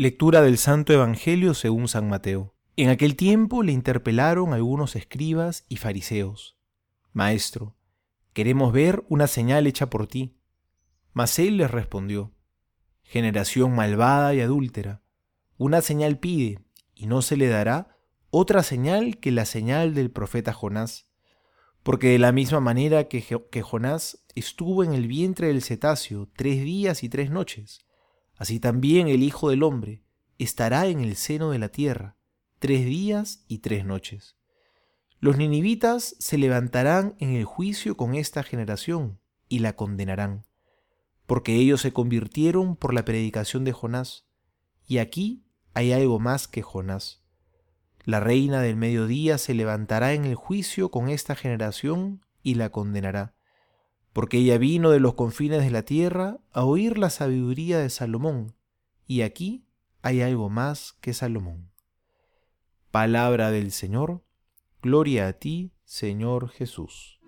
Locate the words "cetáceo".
25.60-26.28